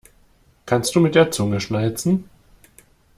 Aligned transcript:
Kannst 0.65 0.95
du 0.95 0.99
mit 0.99 1.13
der 1.13 1.29
Zunge 1.29 1.61
schnalzen? 1.61 2.27